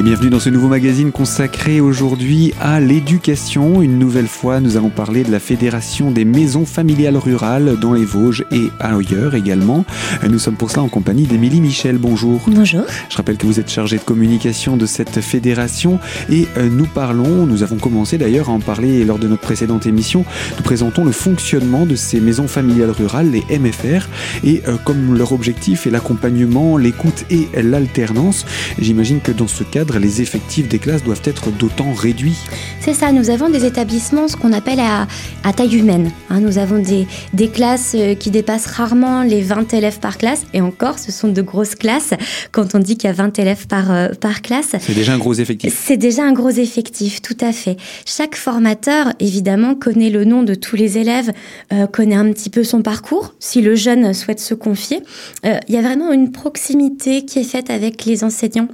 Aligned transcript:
Et 0.00 0.02
bienvenue 0.02 0.30
dans 0.30 0.40
ce 0.40 0.48
nouveau 0.48 0.68
magazine 0.68 1.12
consacré 1.12 1.82
aujourd'hui 1.82 2.54
à 2.58 2.80
l'éducation. 2.80 3.82
Une 3.82 3.98
nouvelle 3.98 4.28
fois, 4.28 4.58
nous 4.58 4.78
allons 4.78 4.88
parler 4.88 5.24
de 5.24 5.30
la 5.30 5.40
Fédération 5.40 6.10
des 6.10 6.24
maisons 6.24 6.64
familiales 6.64 7.18
rurales 7.18 7.78
dans 7.78 7.92
les 7.92 8.06
Vosges 8.06 8.46
et 8.50 8.70
ailleurs 8.80 9.34
également. 9.34 9.84
Nous 10.26 10.38
sommes 10.38 10.56
pour 10.56 10.70
cela 10.70 10.84
en 10.84 10.88
compagnie 10.88 11.24
d'Émilie 11.24 11.60
Michel. 11.60 11.98
Bonjour. 11.98 12.40
Bonjour. 12.46 12.84
Je 13.10 13.16
rappelle 13.18 13.36
que 13.36 13.44
vous 13.44 13.60
êtes 13.60 13.70
chargée 13.70 13.98
de 13.98 14.02
communication 14.02 14.78
de 14.78 14.86
cette 14.86 15.20
fédération 15.20 15.98
et 16.30 16.48
euh, 16.56 16.70
nous 16.70 16.86
parlons, 16.86 17.44
nous 17.44 17.62
avons 17.62 17.76
commencé 17.76 18.16
d'ailleurs 18.16 18.48
à 18.48 18.52
en 18.52 18.60
parler 18.60 19.04
lors 19.04 19.18
de 19.18 19.28
notre 19.28 19.42
précédente 19.42 19.84
émission. 19.84 20.24
Nous 20.56 20.62
présentons 20.62 21.04
le 21.04 21.12
fonctionnement 21.12 21.84
de 21.84 21.94
ces 21.94 22.20
maisons 22.20 22.48
familiales 22.48 22.92
rurales, 22.92 23.30
les 23.30 23.58
MFR, 23.58 24.08
et 24.44 24.62
euh, 24.66 24.78
comme 24.82 25.14
leur 25.18 25.32
objectif 25.32 25.86
est 25.86 25.90
l'accompagnement, 25.90 26.78
l'écoute 26.78 27.26
et 27.28 27.48
l'alternance, 27.62 28.46
j'imagine 28.78 29.20
que 29.20 29.32
dans 29.32 29.46
ce 29.46 29.62
cadre, 29.62 29.89
les 29.98 30.20
effectifs 30.22 30.68
des 30.68 30.78
classes 30.78 31.02
doivent 31.02 31.22
être 31.24 31.50
d'autant 31.50 31.92
réduits. 31.92 32.36
C'est 32.80 32.94
ça, 32.94 33.12
nous 33.12 33.30
avons 33.30 33.48
des 33.48 33.64
établissements, 33.64 34.28
ce 34.28 34.36
qu'on 34.36 34.52
appelle 34.52 34.80
à, 34.80 35.06
taille 35.52 35.76
humaine. 35.76 36.10
Hein. 36.30 36.40
nous 36.40 36.58
avons 36.58 36.78
des, 36.78 37.06
des, 37.34 37.48
classes 37.48 37.94
euh, 37.98 38.14
qui 38.14 38.30
dépassent 38.30 38.66
rarement 38.66 39.22
les 39.22 39.42
20 39.42 39.74
élèves 39.74 39.98
par 39.98 40.16
classe, 40.16 40.44
et 40.54 40.60
encore, 40.60 40.98
ce 40.98 41.12
sont 41.12 41.28
de 41.28 41.42
grosses 41.42 41.74
classes 41.74 42.14
quand 42.52 42.74
on 42.74 42.78
dit 42.78 42.96
qu'il 42.96 43.08
y 43.08 43.10
a 43.10 43.14
20 43.14 43.38
élèves 43.38 43.66
par, 43.66 43.90
euh, 43.90 44.08
par 44.20 44.42
classe. 44.42 44.76
C'est 44.78 44.94
déjà 44.94 45.12
un 45.12 45.18
gros 45.18 45.34
effectif. 45.34 45.78
C'est 45.84 45.96
déjà 45.96 46.24
un 46.24 46.32
gros 46.32 46.50
effectif, 46.50 47.20
tout 47.22 47.36
à 47.40 47.52
fait. 47.52 47.76
Chaque 48.06 48.36
formateur, 48.36 49.12
évidemment, 49.18 49.74
connaît 49.74 50.10
le 50.10 50.24
nom 50.24 50.42
de 50.42 50.54
tous 50.54 50.76
les 50.76 50.98
élèves, 50.98 51.32
euh, 51.72 51.86
connaît 51.86 52.16
un 52.16 52.32
petit 52.32 52.50
peu 52.50 52.64
son 52.64 52.82
parcours, 52.82 53.34
si 53.38 53.60
le 53.60 53.74
jeune 53.74 54.14
souhaite 54.14 54.40
se 54.40 54.54
confier. 54.54 55.00
Il 55.44 55.74
y 55.74 55.78
a 55.78 55.82
vraiment 55.82 56.12
une 56.12 56.32
proximité 56.32 57.24
qui 57.24 57.38
est 57.38 57.44
faite 57.44 57.70
avec 57.70 58.04
les 58.04 58.24
enseignants 58.24 58.68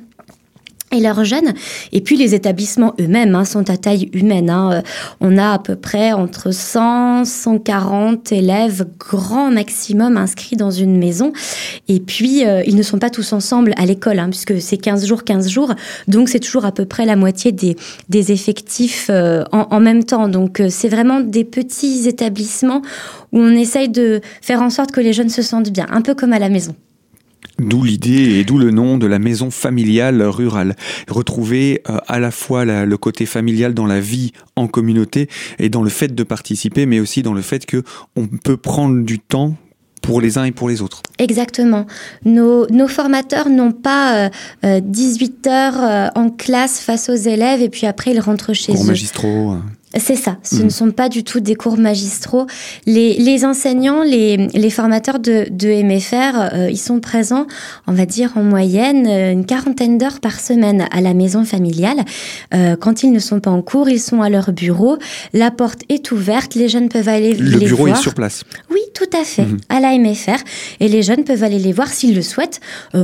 et 0.93 1.01
leurs 1.01 1.25
jeunes. 1.25 1.53
Et 1.93 2.01
puis 2.01 2.17
les 2.17 2.35
établissements 2.35 2.95
eux-mêmes 3.01 3.35
hein, 3.35 3.45
sont 3.45 3.69
à 3.71 3.77
taille 3.77 4.09
humaine. 4.13 4.51
Hein. 4.51 4.71
Euh, 4.73 4.83
on 5.21 5.37
a 5.37 5.53
à 5.53 5.59
peu 5.59 5.75
près 5.75 6.13
entre 6.13 6.53
100, 6.53 7.25
140 7.25 8.33
élèves 8.33 8.87
grand 8.99 9.51
maximum 9.51 10.17
inscrits 10.17 10.57
dans 10.57 10.71
une 10.71 10.97
maison. 10.97 11.33
Et 11.89 12.01
puis 12.01 12.47
euh, 12.47 12.63
ils 12.67 12.77
ne 12.77 12.83
sont 12.83 12.99
pas 12.99 13.11
tous 13.11 13.33
ensemble 13.33 13.73
à 13.77 13.85
l'école, 13.85 14.19
hein, 14.19 14.31
puisque 14.31 14.61
c'est 14.61 14.77
15 14.77 15.07
jours, 15.07 15.25
15 15.25 15.49
jours. 15.49 15.75
Donc 16.07 16.29
c'est 16.29 16.41
toujours 16.41 16.65
à 16.65 16.73
peu 16.73 16.85
près 16.85 17.05
la 17.05 17.17
moitié 17.17 17.53
des, 17.53 17.77
des 18.09 18.33
effectifs 18.33 19.09
euh, 19.11 19.43
en, 19.53 19.67
en, 19.71 19.81
même 19.81 20.05
temps. 20.05 20.29
Donc 20.29 20.63
c'est 20.69 20.89
vraiment 20.89 21.21
des 21.21 21.45
petits 21.45 22.09
établissements 22.09 22.83
où 23.33 23.41
on 23.41 23.51
essaye 23.51 23.89
de 23.89 24.21
faire 24.41 24.63
en 24.63 24.71
sorte 24.71 24.93
que 24.93 25.01
les 25.01 25.13
jeunes 25.13 25.31
se 25.31 25.43
sentent 25.43 25.71
bien, 25.71 25.87
un 25.91 26.01
peu 26.01 26.15
comme 26.15 26.33
à 26.33 26.39
la 26.39 26.49
maison. 26.49 26.75
D'où 27.59 27.85
l'idée 27.85 28.39
et 28.39 28.45
d'où 28.45 28.59
le 28.59 28.71
nom 28.71 28.99
de 28.99 29.07
la 29.07 29.19
maison 29.19 29.51
familiale 29.51 30.23
rurale. 30.23 30.77
Retrouver 31.09 31.83
euh, 31.89 31.99
à 32.07 32.19
la 32.19 32.31
fois 32.31 32.65
le 32.65 32.97
côté 32.97 33.25
familial 33.25 33.73
dans 33.73 33.87
la 33.87 34.01
vie 34.01 34.33
en 34.57 34.67
communauté 34.67 35.29
et 35.59 35.69
dans 35.69 35.83
le 35.83 35.89
fait 35.91 36.15
de 36.15 36.23
participer, 36.23 36.85
mais 36.85 37.01
aussi 37.01 37.23
dans 37.23 37.33
le 37.33 37.43
fait 37.43 37.65
que 37.65 37.83
on 38.15 38.27
peut 38.27 38.59
prendre 38.59 39.05
du 39.05 39.19
temps 39.19 39.57
pour 40.03 40.21
les 40.21 40.39
uns 40.39 40.45
et 40.45 40.53
pour 40.53 40.69
les 40.69 40.83
autres. 40.83 41.03
Exactement. 41.19 41.87
Nos, 42.25 42.89
formateurs 42.89 43.49
n'ont 43.49 43.73
pas 43.73 44.31
18 44.63 45.47
euh, 45.47 45.51
euh, 45.51 45.53
heures 45.53 46.13
en 46.15 46.31
classe 46.31 46.81
face 46.81 47.09
aux 47.09 47.15
élèves 47.15 47.63
et 47.63 47.69
puis 47.69 47.87
après 47.87 48.13
ils 48.13 48.21
rentrent 48.21 48.53
chez 48.53 48.73
eux. 48.73 48.85
magistraux. 48.85 49.57
C'est 49.99 50.17
ça, 50.17 50.37
ce 50.43 50.57
ne 50.57 50.65
mm. 50.65 50.71
sont 50.71 50.91
pas 50.91 51.09
du 51.09 51.25
tout 51.25 51.41
des 51.41 51.55
cours 51.55 51.79
magistraux. 51.79 52.47
Les, 52.87 53.45
enseignants, 53.45 54.03
les, 54.03 54.71
formateurs 54.71 55.19
de, 55.19 55.83
MFR, 55.83 56.55
euh, 56.55 56.71
ils 56.71 56.79
sont 56.79 57.01
présents, 57.01 57.47
on 57.87 57.93
va 57.93 58.07
dire 58.07 58.33
en 58.37 58.43
moyenne, 58.43 59.07
euh, 59.07 59.33
une 59.33 59.47
quarantaine 59.47 59.99
d'heures 59.99 60.21
par 60.21 60.41
semaine 60.41 60.87
à 60.91 61.01
la 61.01 61.15
maison 61.15 61.45
familiale. 61.45 62.05
Euh, 62.55 62.77
quand 62.77 63.03
ils 63.03 63.13
ne 63.13 63.19
sont 63.19 63.41
pas 63.41 63.51
en 63.51 63.63
cours, 63.63 63.89
ils 63.89 64.01
sont 64.01 64.23
à 64.23 64.29
leur 64.29 64.53
bureau. 64.53 64.99
La 65.33 65.51
porte 65.51 65.83
est 65.89 66.11
ouverte, 66.11 66.55
les 66.55 66.69
jeunes 66.69 66.89
peuvent 66.89 67.09
aller 67.09 67.35
les 67.35 67.43
voir. 67.43 67.61
Le 67.61 67.67
bureau 67.67 67.87
est 67.89 67.95
sur 67.97 68.15
place. 68.15 68.45
Oui, 68.71 68.81
tout 68.95 69.17
à 69.19 69.25
fait, 69.25 69.45
mm-hmm. 69.45 69.61
à 69.69 69.81
la 69.81 69.99
MFR. 69.99 70.43
Et 70.81 70.89
les 70.89 71.03
jeunes 71.03 71.25
peuvent 71.25 71.45
aller 71.45 71.59
les 71.59 71.73
voir 71.73 71.89
s'ils 71.89 72.15
le 72.15 72.23
souhaitent 72.23 72.61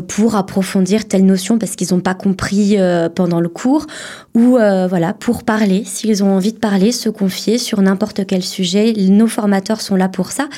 pour 0.09 0.37
approfondir 0.37 1.07
telle 1.07 1.25
notion 1.25 1.59
parce 1.59 1.77
qu'ils 1.77 1.95
n'ont 1.95 2.01
pas 2.01 2.15
compris 2.15 2.77
pendant 3.15 3.41
le 3.41 3.49
cours 3.49 3.87
ou 4.35 4.57
voilà 4.57 5.13
pour 5.13 5.45
parler 5.45 5.83
s'ils 5.85 6.25
ont 6.25 6.35
envie 6.35 6.53
de 6.53 6.59
parler 6.59 6.82
se 6.91 7.09
confier 7.09 7.59
sur 7.59 7.81
n'importe 7.81 8.27
quel 8.27 8.43
sujet. 8.43 8.93
Nos 8.97 9.29
formateurs 9.29 9.81
sont 9.81 9.95
là 9.95 10.09
pour 10.09 10.33
ça. 10.33 10.49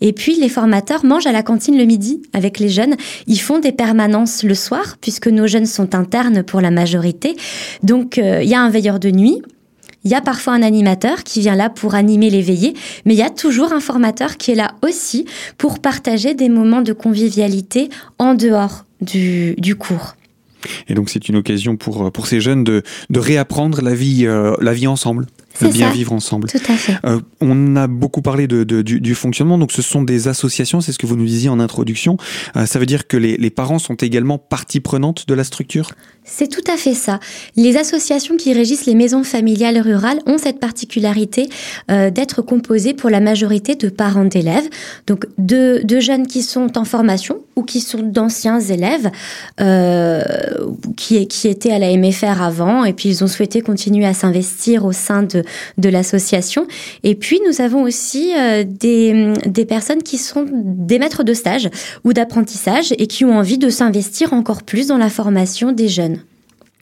Et 0.00 0.12
puis, 0.12 0.36
les 0.40 0.48
formateurs 0.48 1.04
mangent 1.04 1.26
à 1.26 1.32
la 1.32 1.42
cantine 1.42 1.76
le 1.76 1.84
midi 1.84 2.22
avec 2.32 2.58
les 2.58 2.70
jeunes. 2.70 2.96
Ils 3.26 3.40
font 3.40 3.58
des 3.58 3.72
permanences 3.72 4.42
le 4.42 4.54
soir, 4.54 4.96
puisque 5.00 5.28
nos 5.28 5.46
jeunes 5.46 5.66
sont 5.66 5.94
internes 5.94 6.42
pour 6.42 6.60
la 6.60 6.70
majorité. 6.70 7.36
Donc, 7.82 8.16
euh, 8.18 8.42
il 8.42 8.48
y 8.48 8.54
a 8.54 8.60
un 8.60 8.70
veilleur 8.70 8.98
de 8.98 9.10
nuit. 9.10 9.42
Il 10.04 10.10
y 10.10 10.14
a 10.14 10.20
parfois 10.20 10.52
un 10.52 10.62
animateur 10.62 11.24
qui 11.24 11.40
vient 11.40 11.56
là 11.56 11.70
pour 11.70 11.94
animer 11.94 12.28
les 12.28 12.42
veillées, 12.42 12.74
mais 13.06 13.14
il 13.14 13.18
y 13.18 13.22
a 13.22 13.30
toujours 13.30 13.72
un 13.72 13.80
formateur 13.80 14.36
qui 14.36 14.50
est 14.50 14.54
là 14.54 14.74
aussi 14.82 15.24
pour 15.56 15.78
partager 15.80 16.34
des 16.34 16.50
moments 16.50 16.82
de 16.82 16.92
convivialité 16.92 17.88
en 18.18 18.34
dehors 18.34 18.84
du, 19.00 19.54
du 19.56 19.76
cours. 19.76 20.14
Et 20.88 20.94
donc 20.94 21.08
c'est 21.08 21.28
une 21.28 21.36
occasion 21.36 21.76
pour, 21.76 22.12
pour 22.12 22.26
ces 22.26 22.40
jeunes 22.40 22.64
de, 22.64 22.82
de 23.08 23.18
réapprendre 23.18 23.80
la 23.80 23.94
vie, 23.94 24.26
euh, 24.26 24.54
la 24.60 24.74
vie 24.74 24.86
ensemble 24.86 25.26
de 25.60 25.68
bien 25.68 25.90
vivre 25.90 26.12
ensemble. 26.12 26.48
Tout 26.48 26.58
à 26.68 26.76
fait. 26.76 26.96
Euh, 27.04 27.20
on 27.40 27.76
a 27.76 27.86
beaucoup 27.86 28.22
parlé 28.22 28.46
de, 28.46 28.64
du, 28.82 29.14
fonctionnement, 29.14 29.58
donc 29.58 29.72
ce 29.72 29.82
sont 29.82 30.02
des 30.02 30.28
associations, 30.28 30.80
c'est 30.80 30.92
ce 30.92 30.98
que 30.98 31.06
vous 31.06 31.16
nous 31.16 31.24
disiez 31.24 31.48
en 31.48 31.60
introduction. 31.60 32.16
Euh, 32.56 32.66
ça 32.66 32.78
veut 32.78 32.86
dire 32.86 33.06
que 33.06 33.16
les, 33.16 33.36
les, 33.36 33.50
parents 33.50 33.78
sont 33.78 33.94
également 33.94 34.38
partie 34.38 34.80
prenante 34.80 35.28
de 35.28 35.34
la 35.34 35.44
structure? 35.44 35.90
C'est 36.24 36.48
tout 36.48 36.64
à 36.72 36.76
fait 36.76 36.94
ça. 36.94 37.20
Les 37.56 37.76
associations 37.76 38.36
qui 38.36 38.52
régissent 38.52 38.86
les 38.86 38.94
maisons 38.94 39.24
familiales 39.24 39.78
rurales 39.78 40.20
ont 40.26 40.38
cette 40.38 40.58
particularité 40.58 41.48
euh, 41.90 42.10
d'être 42.10 42.42
composées 42.42 42.94
pour 42.94 43.10
la 43.10 43.20
majorité 43.20 43.74
de 43.74 43.88
parents 43.88 44.24
d'élèves, 44.24 44.68
donc 45.06 45.26
de, 45.38 45.82
jeunes 46.00 46.26
qui 46.26 46.42
sont 46.42 46.76
en 46.76 46.84
formation 46.84 47.38
ou 47.56 47.62
qui 47.62 47.80
sont 47.80 48.02
d'anciens 48.02 48.58
élèves 48.58 49.10
qui, 50.96 51.28
qui 51.28 51.48
étaient 51.48 51.70
à 51.70 51.78
la 51.78 51.96
MFR 51.96 52.42
avant 52.42 52.84
et 52.84 52.92
puis 52.92 53.08
ils 53.08 53.22
ont 53.22 53.28
souhaité 53.28 53.60
continuer 53.60 54.06
à 54.06 54.14
s'investir 54.14 54.84
au 54.84 54.92
sein 54.92 55.22
de 55.22 55.88
l'association. 55.88 56.66
Et 57.02 57.14
puis, 57.14 57.40
nous 57.46 57.60
avons 57.60 57.82
aussi 57.82 58.32
euh, 58.36 58.64
des 58.66 59.64
personnes 59.66 60.02
qui 60.02 60.18
sont 60.18 60.46
des 60.50 60.98
maîtres 60.98 61.24
de 61.24 61.34
stage 61.34 61.68
ou 62.04 62.12
d'apprentissage 62.12 62.92
et 62.98 63.06
qui 63.06 63.24
ont 63.24 63.36
envie 63.36 63.58
de 63.58 63.68
s'investir 63.68 64.32
encore 64.32 64.62
plus 64.62 64.88
dans 64.88 64.98
la 64.98 65.10
formation 65.10 65.72
des 65.72 65.88
jeunes. 65.88 66.13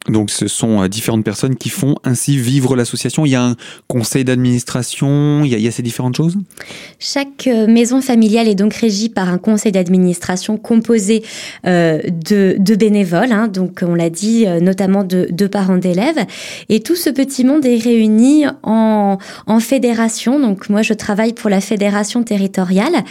Donc 0.09 0.31
ce 0.31 0.49
sont 0.49 0.83
euh, 0.83 0.89
différentes 0.89 1.25
personnes 1.25 1.57
qui 1.57 1.69
font 1.69 1.97
ainsi 2.05 2.37
vivre 2.37 2.75
l'association. 2.75 3.25
Il 3.25 3.31
y 3.31 3.37
a 3.37 3.43
un 3.43 3.57
conseil 3.89 4.25
d'administration, 4.25 5.43
il, 5.45 5.59
y 5.59 5.69
a 5.69 5.71
ces 5.71 5.83
différentes 5.83 6.17
choses? 6.17 6.37
Chaque 6.99 7.47
euh, 7.47 7.67
maison 7.67 8.01
familiale 8.01 8.49
est 8.49 8.55
donc 8.55 8.75
régie 8.75 9.09
par 9.09 9.29
un 9.29 9.39
conseil 9.39 9.71
d'administration 9.73 10.57
composé 10.57 11.23
euh, 11.67 12.01
de, 12.03 12.57
de, 12.59 12.75
bénévoles, 12.75 13.33
hein, 13.33 13.49
donc 13.49 13.85
on 13.87 13.95
l'a 13.95 14.11
dit, 14.11 14.47
notamment 14.61 15.05
de, 15.05 15.29
de 15.31 15.47
parents 15.47 15.77
d'élèves. 15.77 16.25
Et 16.69 16.81
tout 16.81 16.97
ce 16.97 17.11
petit 17.11 17.45
monde 17.45 17.65
est 17.65 17.79
réuni 17.79 18.45
en, 18.63 19.19
en 19.47 19.61
fédération. 19.61 20.41
Donc 20.41 20.69
moi 20.69 20.83
je 20.83 20.95
travaille 20.95 21.33
pour 21.33 21.51
la 21.51 21.61
fédération 21.61 22.23
territoriale 22.25 23.05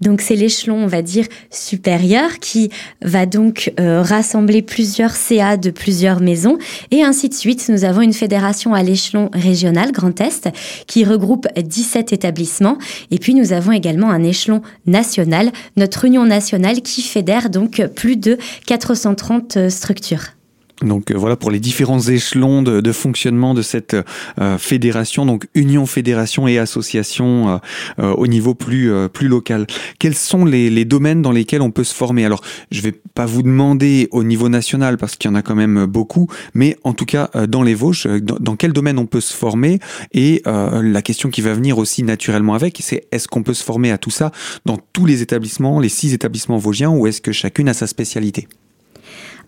donc 0.00 0.20
c'est 0.20 0.36
l'échelon, 0.36 0.76
on 0.76 0.86
va 0.86 1.02
dire, 1.02 1.26
supérieur 1.50 2.38
qui 2.40 2.70
va 3.02 3.26
donc 3.26 3.72
euh, 3.80 4.02
rassembler 4.02 4.62
plusieurs 4.62 5.16
CA 5.16 5.56
de 5.56 5.70
plusieurs 5.70 6.20
maisons 6.20 6.58
et 6.90 7.02
ainsi 7.02 7.28
de 7.28 7.34
suite. 7.34 7.68
Nous 7.68 7.84
avons 7.84 8.02
une 8.02 8.12
fédération 8.12 8.74
à 8.74 8.82
l'échelon 8.82 9.30
régional 9.32 9.92
Grand 9.92 10.20
Est 10.20 10.48
qui 10.86 11.04
regroupe 11.04 11.48
17 11.56 12.12
établissements 12.12 12.78
et 13.10 13.18
puis 13.18 13.34
nous 13.34 13.52
avons 13.52 13.72
également 13.72 14.10
un 14.10 14.22
échelon 14.22 14.62
national, 14.86 15.50
notre 15.76 16.04
union 16.04 16.24
nationale 16.24 16.82
qui 16.82 17.02
fédère 17.02 17.50
donc 17.50 17.84
plus 17.94 18.16
de 18.16 18.38
430 18.66 19.56
euh, 19.56 19.70
structures. 19.70 20.37
Donc 20.82 21.10
euh, 21.10 21.14
voilà 21.16 21.36
pour 21.36 21.50
les 21.50 21.60
différents 21.60 22.00
échelons 22.00 22.62
de, 22.62 22.92
fonctionnement 22.92 23.54
de 23.54 23.62
cette 23.62 23.96
euh, 24.40 24.58
fédération, 24.58 25.26
donc 25.26 25.48
union, 25.54 25.86
fédération 25.86 26.46
et 26.46 26.58
association 26.58 27.60
euh, 27.98 28.12
au 28.12 28.26
niveau 28.26 28.54
plus 28.54 28.92
plus 29.12 29.28
local. 29.28 29.66
Quels 29.98 30.14
sont 30.14 30.44
les, 30.44 30.84
domaines 30.84 31.22
dans 31.22 31.32
lesquels 31.32 31.62
on 31.62 31.70
peut 31.70 31.84
se 31.84 31.94
former? 31.94 32.24
Alors 32.24 32.42
je 32.70 32.80
vais 32.80 32.92
pas 32.92 33.26
vous 33.26 33.42
demander 33.42 34.08
au 34.12 34.22
niveau 34.22 34.48
national 34.48 34.96
parce 34.96 35.16
qu'il 35.16 35.30
y 35.30 35.32
en 35.32 35.36
a 35.36 35.42
quand 35.42 35.54
même 35.54 35.86
beaucoup, 35.86 36.28
mais 36.54 36.76
en 36.84 36.92
tout 36.92 37.06
cas 37.06 37.30
dans 37.48 37.62
les 37.62 37.74
Vosges, 37.74 38.06
dans, 38.22 38.36
dans 38.38 38.56
quel 38.56 38.72
domaine 38.72 38.98
on 38.98 39.06
peut 39.06 39.20
se 39.20 39.34
former? 39.34 39.78
Et 40.12 40.42
la 40.46 41.02
question 41.02 41.30
qui 41.30 41.40
va 41.40 41.52
venir 41.52 41.78
aussi 41.78 42.02
naturellement 42.02 42.54
avec, 42.54 42.78
c'est 42.82 43.06
est-ce 43.10 43.28
qu'on 43.28 43.42
peut 43.42 43.54
se 43.54 43.64
former 43.64 43.90
à 43.90 43.98
tout 43.98 44.10
ça 44.10 44.30
dans 44.64 44.78
tous 44.92 45.06
les 45.06 45.22
établissements, 45.22 45.80
les 45.80 45.88
six 45.88 46.14
établissements 46.14 46.58
vosgiens, 46.58 46.90
ou 46.90 47.06
est-ce 47.06 47.20
que 47.20 47.32
chacune 47.32 47.68
a 47.68 47.74
sa 47.74 47.86
spécialité? 47.86 48.48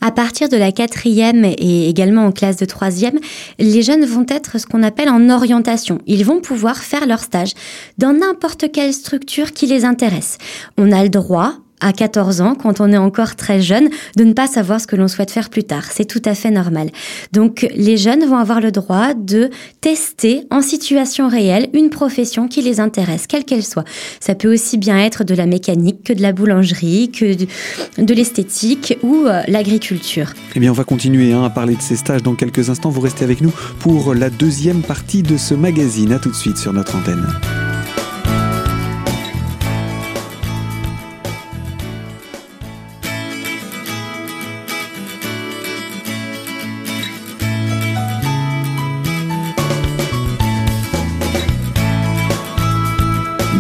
À 0.01 0.11
partir 0.11 0.49
de 0.49 0.57
la 0.57 0.73
quatrième 0.73 1.45
et 1.45 1.89
également 1.89 2.27
en 2.27 2.33
classe 2.33 2.57
de 2.57 2.65
troisième, 2.65 3.19
les 3.59 3.83
jeunes 3.83 4.05
vont 4.05 4.27
être 4.29 4.59
ce 4.59 4.67
qu'on 4.67 4.83
appelle 4.83 5.09
en 5.09 5.31
orientation. 5.31 5.99
Ils 6.07 6.25
vont 6.25 6.41
pouvoir 6.41 6.79
faire 6.79 7.07
leur 7.07 7.21
stage 7.21 7.53
dans 7.99 8.13
n'importe 8.13 8.73
quelle 8.73 8.93
structure 8.93 9.53
qui 9.53 9.67
les 9.67 9.85
intéresse. 9.85 10.39
On 10.79 10.93
a 10.93 11.03
le 11.03 11.11
droit 11.11 11.55
à 11.81 11.93
14 11.93 12.41
ans, 12.41 12.55
quand 12.55 12.81
on 12.81 12.93
est 12.93 12.99
encore 12.99 13.37
très 13.37 13.61
jeune, 13.61 13.89
de 14.17 14.25
ne 14.25 14.33
pas 14.33 14.47
savoir 14.47 14.81
ce 14.81 14.87
que 14.87 14.97
l'on 14.97 15.09
souhaite 15.09 15.31
faire 15.31 15.51
plus 15.51 15.65
tard. 15.65 15.85
C'est 15.91 16.05
tout 16.05 16.23
à 16.25 16.35
fait 16.35 16.51
normal. 16.51 16.91
Donc 17.33 17.67
les 17.75 17.97
jeunes 17.97 18.25
vont 18.25 18.37
avoir 18.37 18.61
le 18.61 18.71
droit 18.71 19.15
de 19.15 19.51
tester 19.81 20.47
en 20.51 20.63
situation 20.63 21.29
réelle 21.29 21.69
une 21.73 21.91
profession 21.91 22.49
qui 22.49 22.63
les 22.63 22.81
intéresse, 22.81 23.27
quelle 23.27 23.45
qu'elle 23.45 23.65
soit. 23.65 23.85
Ça 24.21 24.35
peut 24.35 24.53
aussi 24.53 24.79
bien 24.79 24.99
être 24.99 25.25
de 25.25 25.35
la 25.35 25.47
mécanique 25.47 26.05
que 26.05 26.13
de 26.13 26.23
la 26.23 26.33
boulangerie, 26.33 27.11
que 27.11 27.35
de, 27.35 28.15
l'esthétique 28.15 28.99
ou 29.03 29.27
euh, 29.27 29.43
l'agriculture. 29.49 30.33
Eh 30.55 30.61
bien 30.61 30.71
on 30.71 30.75
va 30.75 30.85
continuer 30.85 31.33
hein, 31.33 31.45
à 31.45 31.51
parler 31.51 31.77
de 31.77 31.83
ces 31.83 31.97
stages 31.97 32.23
dans 32.23 32.35
quelques 32.35 32.71
instants. 32.71 32.91
Vous 32.91 33.01
restez 33.01 33.25
avec 33.25 33.41
nous 33.41 33.53
pour 33.79 34.15
la 34.15 34.31
deuxième 34.31 34.83
partie 34.83 35.23
de 35.23 35.37
ce 35.37 35.55
magazine. 35.55 36.13
À 36.13 36.19
tout 36.19 36.31
de 36.31 36.35
suite 36.35 36.57
sur 36.57 36.73
notre 36.73 36.97
antenne. 36.97 37.27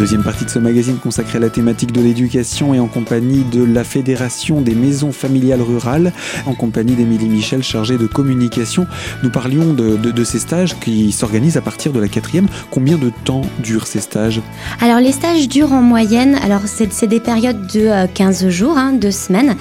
Deuxième 0.01 0.23
partie 0.23 0.47
de 0.47 0.51
ce 0.51 0.59
magazine 0.59 0.97
consacré 0.97 1.37
à 1.37 1.43
la 1.43 1.51
thématique 1.51 1.93
de 1.93 2.01
l'éducation 2.01 2.73
et 2.73 2.81
en 2.81 2.87
compagnie 2.87 3.45
de 3.45 3.63
la 3.63 3.85
Fédération 3.85 4.63
des 4.63 4.75
maisons 4.75 5.13
familiales 5.13 5.61
rurales, 5.61 6.15
en 6.47 6.55
compagnie 6.55 6.95
d'Émilie 6.95 7.29
Michel 7.29 7.63
chargée 7.63 7.99
de 7.99 8.07
communication. 8.07 8.87
Nous 9.23 9.29
parlions 9.29 9.75
de, 9.75 10.25
ces 10.25 10.39
stages 10.39 10.75
qui 10.81 11.13
s'organisent 11.13 11.59
à 11.59 11.61
partir 11.61 11.93
de 11.93 12.01
la 12.01 12.09
quatrième. 12.09 12.49
Combien 12.71 12.97
de 12.97 13.13
temps 13.25 13.43
durent 13.63 13.87
ces 13.87 14.01
stages? 14.01 14.41
Alors 14.81 15.01
les 15.01 15.13
stages 15.13 15.51
durent 15.51 15.75
en 15.75 15.83
moyenne, 15.83 16.37
alors 16.37 16.63
c'est 16.65 17.07
des 17.07 17.21
périodes 17.21 17.67
de 17.67 18.07
15 18.15 18.45
euh, 18.45 18.49
jours, 18.49 18.79
hein, 18.79 18.95
deux 18.95 19.11
semaines. 19.11 19.55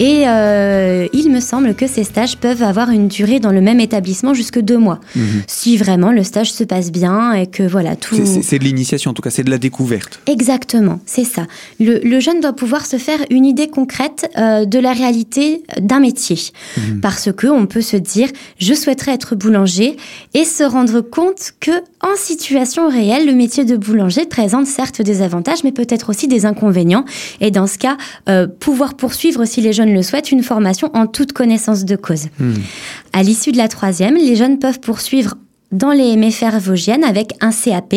Et 0.00 0.24
euh, 0.26 1.06
il 1.12 1.30
me 1.30 1.38
semble 1.38 1.76
que 1.76 1.86
ces 1.86 2.02
stages 2.02 2.36
peuvent 2.36 2.64
avoir 2.64 2.90
une 2.90 3.06
durée 3.06 3.38
dans 3.38 3.52
le 3.52 3.60
même 3.60 3.78
établissement 3.78 4.34
jusque 4.34 4.58
deux 4.58 4.78
mois. 4.78 4.98
Mhm. 5.14 5.42
Si 5.46 5.76
vraiment 5.76 6.10
le 6.10 6.24
stage 6.24 6.52
se 6.52 6.64
passe 6.64 6.90
bien 6.90 7.32
et 7.34 7.46
que 7.46 7.62
voilà 7.62 7.94
tout. 7.94 8.16
C'est 8.42 8.58
de 8.58 8.64
l'initiation 8.64 9.12
en 9.12 9.14
tout 9.14 9.22
cas, 9.22 9.30
c'est 9.30 9.44
de 9.44 9.50
la 9.50 9.58
découverte 9.58 9.83
Exactement, 10.26 11.00
c'est 11.06 11.24
ça. 11.24 11.46
Le, 11.80 12.20
jeune 12.20 12.40
doit 12.40 12.54
pouvoir 12.54 12.86
se 12.86 12.96
faire 12.96 13.18
une 13.30 13.44
idée 13.44 13.68
concrète 13.68 14.30
euh, 14.36 14.64
de 14.64 14.78
la 14.78 14.92
réalité 14.92 15.62
d'un 15.80 16.00
métier. 16.00 16.38
Mhm. 16.76 17.00
Parce 17.00 17.32
que 17.32 17.46
on 17.46 17.66
peut 17.66 17.82
se 17.82 17.96
dire, 17.96 18.28
je 18.58 18.74
souhaiterais 18.74 19.12
être 19.12 19.34
boulanger 19.34 19.96
et 20.32 20.44
se 20.44 20.64
rendre 20.64 21.00
compte 21.00 21.52
que 21.60 21.70
en 22.00 22.16
situation 22.16 22.88
réelle, 22.88 23.26
le 23.26 23.32
métier 23.32 23.64
de 23.64 23.76
boulanger 23.76 24.26
présente 24.26 24.66
certes 24.66 25.02
des 25.02 25.22
avantages, 25.22 25.64
mais 25.64 25.72
peut-être 25.72 26.10
aussi 26.10 26.28
des 26.28 26.46
inconvénients. 26.46 27.04
Et 27.40 27.50
dans 27.50 27.66
ce 27.66 27.78
cas, 27.78 27.96
euh, 28.28 28.46
pouvoir 28.46 28.94
poursuivre, 28.94 29.44
si 29.44 29.60
les 29.60 29.72
jeunes 29.72 29.94
le 29.94 30.02
souhaitent, 30.02 30.32
une 30.32 30.42
formation 30.42 30.90
en 30.94 31.06
toute 31.06 31.32
connaissance 31.32 31.84
de 31.84 31.96
cause. 31.96 32.26
Mhm. 32.38 32.54
À 33.12 33.22
l'issue 33.22 33.52
de 33.52 33.58
la 33.58 33.68
troisième, 33.68 34.16
les 34.16 34.36
jeunes 34.36 34.58
peuvent 34.58 34.80
poursuivre 34.80 35.36
dans 35.72 35.90
les 35.90 36.16
MFR 36.16 36.58
vosgiennes 36.58 37.04
avec 37.04 37.32
un 37.40 37.50
CAP. 37.50 37.94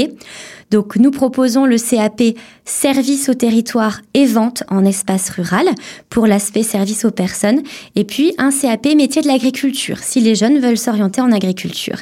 Donc 0.71 0.97
nous 0.97 1.11
proposons 1.11 1.65
le 1.65 1.77
CAP 1.77 2.35
service 2.65 3.29
au 3.29 3.33
territoire 3.33 4.01
et 4.13 4.25
vente 4.25 4.63
en 4.69 4.83
espace 4.83 5.29
rural 5.29 5.67
pour 6.09 6.27
l'aspect 6.27 6.63
service 6.63 7.05
aux 7.05 7.11
personnes 7.11 7.61
et 7.95 8.03
puis 8.03 8.33
un 8.37 8.51
CAP 8.51 8.87
métier 8.95 9.21
de 9.21 9.27
l'agriculture 9.27 9.99
si 9.99 10.19
les 10.19 10.35
jeunes 10.35 10.59
veulent 10.59 10.77
s'orienter 10.77 11.21
en 11.21 11.31
agriculture. 11.31 11.97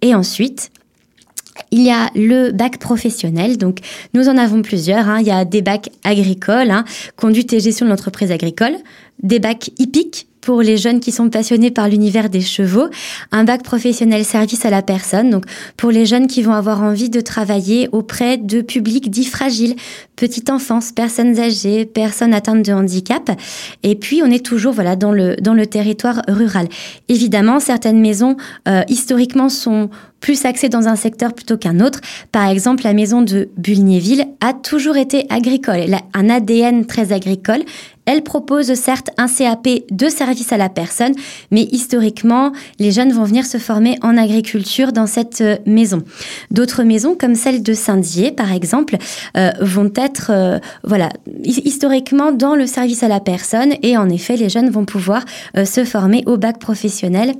Et 0.00 0.14
ensuite, 0.14 0.70
il 1.70 1.82
y 1.82 1.90
a 1.90 2.10
le 2.14 2.50
bac 2.50 2.78
professionnel, 2.78 3.58
donc 3.58 3.78
nous 4.14 4.28
en 4.28 4.36
avons 4.36 4.62
plusieurs. 4.62 5.08
Hein. 5.08 5.20
Il 5.20 5.26
y 5.26 5.30
a 5.30 5.44
des 5.44 5.62
bacs 5.62 5.90
agricoles, 6.02 6.70
hein, 6.70 6.84
conduite 7.16 7.52
et 7.52 7.60
gestion 7.60 7.86
de 7.86 7.90
l'entreprise 7.90 8.32
agricole, 8.32 8.74
des 9.22 9.38
bacs 9.38 9.70
hippiques 9.78 10.26
pour 10.42 10.60
les 10.60 10.76
jeunes 10.76 11.00
qui 11.00 11.12
sont 11.12 11.30
passionnés 11.30 11.70
par 11.70 11.88
l'univers 11.88 12.28
des 12.28 12.42
chevaux, 12.42 12.88
un 13.30 13.44
bac 13.44 13.62
professionnel 13.62 14.24
service 14.24 14.66
à 14.66 14.70
la 14.70 14.82
personne, 14.82 15.30
donc 15.30 15.44
pour 15.78 15.90
les 15.90 16.04
jeunes 16.04 16.26
qui 16.26 16.42
vont 16.42 16.52
avoir 16.52 16.82
envie 16.82 17.08
de 17.08 17.20
travailler 17.20 17.88
auprès 17.92 18.36
de 18.36 18.60
publics 18.60 19.08
dits 19.08 19.24
fragiles, 19.24 19.76
petite 20.16 20.50
enfance, 20.50 20.92
personnes 20.92 21.38
âgées, 21.38 21.86
personnes 21.86 22.34
atteintes 22.34 22.64
de 22.64 22.72
handicap. 22.72 23.30
Et 23.82 23.94
puis 23.94 24.20
on 24.22 24.30
est 24.30 24.44
toujours 24.44 24.72
voilà 24.72 24.96
dans 24.96 25.12
le 25.12 25.36
dans 25.36 25.54
le 25.54 25.66
territoire 25.66 26.22
rural. 26.28 26.68
Évidemment, 27.08 27.60
certaines 27.60 28.00
maisons 28.00 28.36
euh, 28.68 28.82
historiquement 28.88 29.48
sont 29.48 29.88
plus 30.22 30.44
axées 30.46 30.68
dans 30.68 30.88
un 30.88 30.96
secteur 30.96 31.34
plutôt 31.34 31.58
qu'un 31.58 31.80
autre. 31.80 32.00
Par 32.30 32.48
exemple, 32.48 32.84
la 32.84 32.94
maison 32.94 33.20
de 33.20 33.50
Bulgnéville 33.58 34.24
a 34.40 34.54
toujours 34.54 34.96
été 34.96 35.26
agricole. 35.28 35.78
Elle 35.78 35.94
a 35.94 36.02
un 36.14 36.30
ADN 36.30 36.86
très 36.86 37.12
agricole. 37.12 37.62
Elle 38.04 38.22
propose 38.22 38.74
certes 38.74 39.10
un 39.16 39.28
CAP 39.28 39.68
de 39.90 40.08
service 40.08 40.52
à 40.52 40.56
la 40.56 40.68
personne, 40.68 41.14
mais 41.50 41.62
historiquement, 41.70 42.52
les 42.80 42.90
jeunes 42.90 43.12
vont 43.12 43.24
venir 43.24 43.46
se 43.46 43.58
former 43.58 43.96
en 44.02 44.16
agriculture 44.16 44.92
dans 44.92 45.06
cette 45.06 45.40
euh, 45.40 45.56
maison. 45.66 46.02
D'autres 46.50 46.82
maisons, 46.82 47.16
comme 47.18 47.36
celle 47.36 47.62
de 47.62 47.72
Saint-Dié, 47.74 48.32
par 48.32 48.52
exemple, 48.52 48.96
euh, 49.36 49.52
vont 49.60 49.92
être 49.94 50.30
euh, 50.30 50.58
voilà 50.82 51.10
historiquement 51.44 52.32
dans 52.32 52.56
le 52.56 52.66
service 52.66 53.02
à 53.02 53.08
la 53.08 53.20
personne, 53.20 53.74
et 53.82 53.96
en 53.96 54.08
effet, 54.08 54.36
les 54.36 54.48
jeunes 54.48 54.70
vont 54.70 54.84
pouvoir 54.84 55.24
se 55.64 55.84
former 55.84 56.22
au 56.26 56.36
bac 56.36 56.58
professionnel 56.58 57.34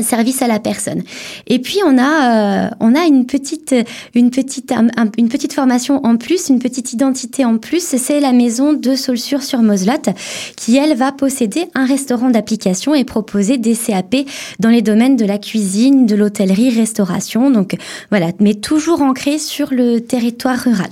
service 0.00 0.40
à 0.40 0.46
la 0.46 0.58
personne. 0.58 1.02
Et 1.46 1.58
puis 1.58 1.80
on 1.86 1.98
a 1.98 2.66
euh, 2.66 2.70
on 2.80 2.94
a 2.94 3.04
une 3.04 3.26
petite 3.26 3.74
une 4.14 4.30
petite 4.30 4.72
une 5.18 5.28
petite 5.28 5.52
formation 5.52 6.04
en 6.04 6.16
plus, 6.16 6.48
une 6.48 6.58
petite 6.58 6.92
identité 6.92 7.44
en 7.44 7.58
plus, 7.58 7.84
c'est 7.84 8.20
la 8.20 8.32
maison 8.32 8.72
de 8.72 8.94
Saulsure 8.94 9.42
sur 9.42 9.60
Moselotte 9.62 10.08
qui 10.56 10.76
elle 10.76 10.96
va 10.96 11.12
posséder 11.12 11.66
un 11.74 11.84
restaurant 11.84 12.30
d'application 12.30 12.94
et 12.94 13.04
proposer 13.04 13.58
des 13.58 13.76
CAP 13.76 14.16
dans 14.60 14.70
les 14.70 14.82
domaines 14.82 15.16
de 15.16 15.24
la 15.24 15.38
cuisine, 15.38 16.06
de 16.06 16.14
l'hôtellerie, 16.14 16.70
restauration. 16.70 17.50
Donc 17.50 17.76
voilà, 18.10 18.28
mais 18.40 18.54
toujours 18.54 19.02
ancré 19.02 19.38
sur 19.38 19.72
le 19.72 20.00
territoire 20.00 20.58
rural. 20.58 20.88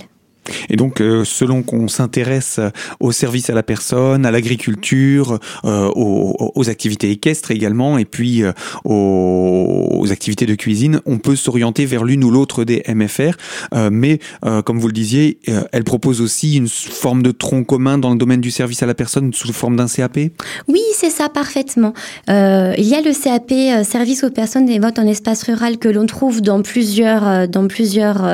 Et 0.69 0.75
donc, 0.75 1.01
euh, 1.01 1.23
selon 1.25 1.63
qu'on 1.63 1.87
s'intéresse 1.87 2.59
au 2.99 3.11
service 3.11 3.49
à 3.49 3.53
la 3.53 3.63
personne, 3.63 4.25
à 4.25 4.31
l'agriculture, 4.31 5.39
euh, 5.65 5.89
aux, 5.95 6.69
activités 6.69 7.09
équestres 7.09 7.51
également, 7.51 7.97
et 7.97 8.05
puis 8.05 8.43
euh, 8.43 8.51
aux, 8.85 10.07
activités 10.11 10.45
de 10.45 10.55
cuisine, 10.55 11.01
on 11.05 11.17
peut 11.17 11.35
s'orienter 11.35 11.85
vers 11.85 12.03
l'une 12.03 12.23
ou 12.23 12.31
l'autre 12.31 12.63
des 12.63 12.83
MFR. 12.87 13.35
mais, 13.91 14.19
comme 14.65 14.79
vous 14.79 14.87
le 14.87 14.93
disiez, 14.93 15.39
elle 15.71 15.83
propose 15.83 16.21
aussi 16.21 16.57
une 16.57 16.67
forme 16.67 17.23
de 17.23 17.31
tronc 17.31 17.63
commun 17.63 17.97
dans 17.97 18.11
le 18.11 18.17
domaine 18.17 18.41
du 18.41 18.51
service 18.51 18.83
à 18.83 18.85
la 18.85 18.93
personne 18.93 19.33
sous 19.33 19.51
forme 19.53 19.75
d'un 19.75 19.87
CAP 19.87 20.17
Oui, 20.67 20.81
c'est 20.93 21.09
ça, 21.09 21.29
parfaitement. 21.29 21.93
il 22.27 22.33
y 22.33 22.95
a 22.95 23.01
le 23.01 23.13
CAP, 23.13 23.85
service 23.85 24.23
aux 24.23 24.31
personnes 24.31 24.69
et 24.69 24.79
votes 24.79 24.99
en 24.99 25.07
espace 25.07 25.43
rural, 25.43 25.77
que 25.77 25.89
l'on 25.89 26.05
trouve 26.05 26.41
dans 26.41 26.61
plusieurs, 26.61 27.47
dans 27.47 27.67
plusieurs 27.67 28.25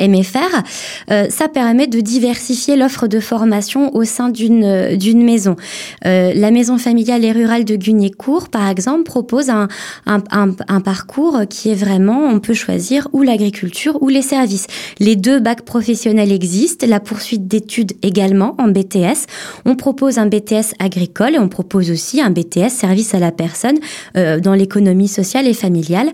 MFR, 0.00 0.62
euh, 1.10 1.26
ça 1.30 1.48
permet 1.48 1.86
de 1.86 2.00
diversifier 2.00 2.76
l'offre 2.76 3.06
de 3.06 3.20
formation 3.20 3.94
au 3.94 4.04
sein 4.04 4.28
d'une 4.28 4.64
euh, 4.64 4.96
d'une 4.96 5.22
maison. 5.22 5.56
Euh, 6.04 6.32
la 6.34 6.50
maison 6.50 6.78
familiale 6.78 7.24
et 7.24 7.32
rurale 7.32 7.64
de 7.64 7.76
Guignécourt, 7.76 8.48
par 8.48 8.68
exemple, 8.68 9.04
propose 9.04 9.50
un, 9.50 9.68
un, 10.06 10.22
un, 10.68 10.80
parcours 10.80 11.40
qui 11.48 11.70
est 11.70 11.74
vraiment, 11.74 12.24
on 12.24 12.40
peut 12.40 12.54
choisir 12.54 13.08
ou 13.12 13.22
l'agriculture 13.22 13.98
ou 14.02 14.08
les 14.08 14.22
services. 14.22 14.66
Les 14.98 15.16
deux 15.16 15.40
bacs 15.40 15.62
professionnels 15.62 16.32
existent, 16.32 16.86
la 16.86 17.00
poursuite 17.00 17.46
d'études 17.46 17.92
également 18.02 18.54
en 18.58 18.68
BTS. 18.68 19.26
On 19.64 19.76
propose 19.76 20.18
un 20.18 20.26
BTS 20.26 20.74
agricole 20.78 21.34
et 21.34 21.38
on 21.38 21.48
propose 21.48 21.90
aussi 21.90 22.20
un 22.20 22.30
BTS 22.30 22.70
service 22.70 23.14
à 23.14 23.18
la 23.18 23.32
personne 23.32 23.76
dans 24.14 24.54
l'économie 24.54 25.08
sociale 25.08 25.46
et 25.46 25.54
familiale. 25.54 26.10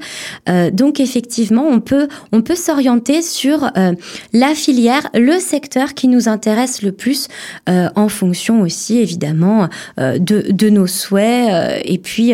donc 0.72 1.00
effectivement, 1.00 1.64
on 1.68 1.80
peut 1.80 2.08
on 2.32 2.42
peut 2.42 2.56
s'orienter 2.56 3.22
sur 3.22 3.71
euh, 3.76 3.92
la 4.32 4.54
filière, 4.54 5.08
le 5.14 5.38
secteur 5.38 5.94
qui 5.94 6.08
nous 6.08 6.28
intéresse 6.28 6.82
le 6.82 6.92
plus 6.92 7.28
euh, 7.68 7.88
en 7.96 8.08
fonction 8.08 8.62
aussi 8.62 8.98
évidemment 8.98 9.68
euh, 9.98 10.18
de, 10.18 10.46
de, 10.50 10.70
nos 10.70 10.86
souhaits 10.86 11.82
et 11.84 11.98
puis 11.98 12.32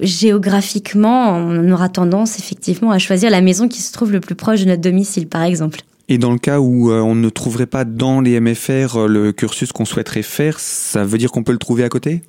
géographiquement 0.00 1.30
on 1.36 1.70
aura 1.70 1.88
tendance 1.88 2.38
effectivement 2.38 2.90
à 2.90 2.98
choisir 2.98 3.30
la 3.30 3.40
maison 3.40 3.68
qui 3.68 3.82
se 3.82 3.92
trouve 3.92 4.12
le 4.12 4.20
plus 4.20 4.34
proche 4.34 4.60
de 4.60 4.66
notre 4.66 4.82
domicile 4.82 5.28
par 5.28 5.42
exemple. 5.42 5.80
Et 6.08 6.18
dans 6.18 6.30
le 6.30 6.38
cas 6.38 6.60
où 6.60 6.92
euh, 6.92 7.00
on 7.00 7.16
ne 7.16 7.28
trouverait 7.28 7.66
pas 7.66 7.84
dans 7.84 8.20
les 8.20 8.38
MFR 8.38 8.96
euh, 8.96 9.08
le 9.08 9.32
cursus 9.32 9.72
qu'on 9.72 9.84
souhaiterait 9.84 10.22
faire, 10.22 10.60
ça 10.60 11.04
veut 11.04 11.18
dire 11.18 11.32
qu'on 11.32 11.42
peut 11.42 11.50
le 11.50 11.58
trouver 11.58 11.82
à 11.82 11.88
côté? 11.88 12.22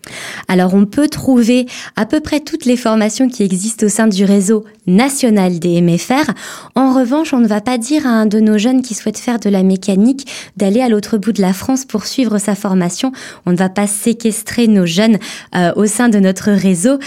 Alors 0.48 0.74
on 0.74 0.86
peut 0.86 1.07
trouver 1.07 1.67
à 1.96 2.07
peu 2.07 2.19
près 2.19 2.39
toutes 2.39 2.65
les 2.65 2.75
formations 2.75 3.29
qui 3.29 3.43
existent 3.43 3.86
au 3.86 3.89
sein 3.89 4.07
du 4.07 4.25
réseau 4.25 4.65
national 4.88 5.60
des 5.60 5.79
MFR. 5.81 6.31
En 6.74 6.91
revanche, 6.91 7.34
on 7.34 7.39
ne 7.39 7.48
va 7.48 7.62
pas 7.62 7.77
dire 7.77 8.07
à 8.07 8.10
un 8.10 8.25
de 8.25 8.39
nos 8.39 8.57
jeunes 8.57 8.81
qui 8.81 8.96
souhaite 8.96 9.19
faire 9.19 9.39
de 9.39 9.50
la 9.50 9.62
mécanique 9.62 10.27
d'aller 10.55 10.81
à 10.81 10.89
l'autre 10.89 11.19
bout 11.19 11.31
de 11.31 11.41
la 11.41 11.53
France 11.53 11.86
pour 11.86 12.05
suivre 12.07 12.39
sa 12.39 12.55
formation. 12.55 13.12
On 13.46 13.51
ne 13.51 13.57
va 13.57 13.69
pas 13.69 13.86
séquestrer 13.86 14.67
nos 14.67 14.88
jeunes 14.88 15.19
euh, 15.55 15.72
au 15.75 15.86
sein 15.86 16.10
de 16.10 16.17
notre 16.17 16.51
réseau. 16.51 16.98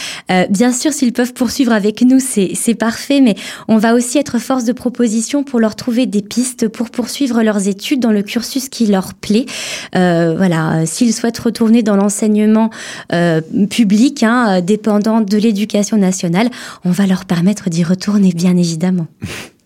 bien 0.51 0.73
sûr, 0.73 0.93
s'ils 0.93 1.13
peuvent 1.13 1.33
poursuivre 1.33 1.73
avec 1.73 2.03
nous, 2.03 2.21
c'est 2.21 2.75
parfait, 2.75 3.21
mais 3.21 3.35
on 3.67 3.79
va 3.79 3.95
aussi 3.95 4.19
être 4.19 4.39
force 4.39 4.65
de 4.65 4.73
proposition 4.73 5.43
pour 5.43 5.59
leur 5.59 5.75
trouver 5.75 6.07
des 6.07 6.23
pistes 6.23 6.60
pour 6.69 6.91
poursuivre 6.91 7.43
leurs 7.43 7.69
études 7.69 8.01
dans 8.01 8.13
le 8.13 8.23
cursus 8.23 8.69
qui 8.69 8.87
leur 8.87 9.15
plaît. 9.15 9.47
Euh, 9.95 10.35
voilà, 10.37 10.87
s'ils 10.87 11.13
souhaitent 11.13 11.39
retourner 11.39 11.83
dans 11.83 11.97
l'enseignement 11.97 12.71
euh, 13.13 13.41
public, 13.69 14.23
hein, 14.23 14.61
dépendant 14.61 15.21
de 15.21 15.37
l'éducation 15.37 15.97
nationale, 15.97 16.51
on 16.85 16.91
va 16.91 17.07
leur 17.07 17.25
permettre 17.25 17.71
d'y 17.71 17.85
retourner, 17.85 18.33
bien 18.33 18.57
évidemment. 18.57 19.07